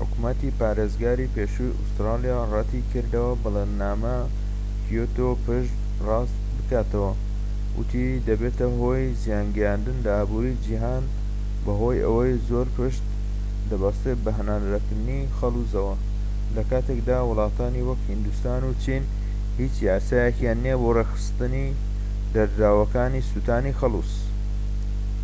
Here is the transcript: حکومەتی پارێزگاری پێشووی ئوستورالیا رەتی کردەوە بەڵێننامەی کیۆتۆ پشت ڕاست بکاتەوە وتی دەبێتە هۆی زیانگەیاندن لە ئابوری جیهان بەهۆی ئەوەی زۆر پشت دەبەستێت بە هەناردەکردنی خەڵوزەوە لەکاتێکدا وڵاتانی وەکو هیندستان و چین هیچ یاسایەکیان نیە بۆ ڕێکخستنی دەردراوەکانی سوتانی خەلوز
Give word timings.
حکومەتی 0.00 0.56
پارێزگاری 0.60 1.32
پێشووی 1.34 1.76
ئوستورالیا 1.78 2.40
رەتی 2.54 2.82
کردەوە 2.90 3.32
بەڵێننامەی 3.42 4.28
کیۆتۆ 4.86 5.28
پشت 5.44 5.76
ڕاست 6.06 6.38
بکاتەوە 6.56 7.12
وتی 7.78 8.06
دەبێتە 8.28 8.66
هۆی 8.78 9.04
زیانگەیاندن 9.22 9.98
لە 10.04 10.10
ئابوری 10.16 10.58
جیهان 10.64 11.04
بەهۆی 11.64 12.04
ئەوەی 12.04 12.42
زۆر 12.48 12.66
پشت 12.76 13.04
دەبەستێت 13.70 14.18
بە 14.24 14.30
هەناردەکردنی 14.38 15.30
خەڵوزەوە 15.36 15.94
لەکاتێکدا 16.56 17.18
وڵاتانی 17.28 17.86
وەکو 17.88 18.06
هیندستان 18.10 18.60
و 18.64 18.70
چین 18.82 19.02
هیچ 19.60 19.74
یاسایەکیان 19.88 20.58
نیە 20.64 20.76
بۆ 20.80 20.88
ڕێکخستنی 20.96 21.66
دەردراوەکانی 22.34 23.26
سوتانی 23.30 23.76
خەلوز 23.80 24.10